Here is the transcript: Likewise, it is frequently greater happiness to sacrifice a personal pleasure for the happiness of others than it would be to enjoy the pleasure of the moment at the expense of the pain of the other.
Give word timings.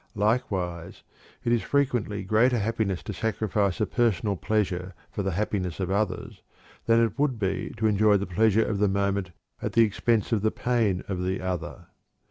Likewise, 0.15 1.03
it 1.43 1.51
is 1.51 1.61
frequently 1.61 2.23
greater 2.23 2.57
happiness 2.57 3.03
to 3.03 3.13
sacrifice 3.13 3.79
a 3.79 3.85
personal 3.85 4.35
pleasure 4.35 4.95
for 5.11 5.21
the 5.21 5.33
happiness 5.33 5.79
of 5.79 5.91
others 5.91 6.41
than 6.87 6.99
it 7.05 7.19
would 7.19 7.37
be 7.37 7.71
to 7.77 7.85
enjoy 7.85 8.17
the 8.17 8.25
pleasure 8.25 8.65
of 8.65 8.79
the 8.79 8.87
moment 8.89 9.29
at 9.61 9.73
the 9.73 9.83
expense 9.83 10.31
of 10.31 10.41
the 10.41 10.49
pain 10.49 11.03
of 11.07 11.21
the 11.23 11.39
other. 11.39 11.85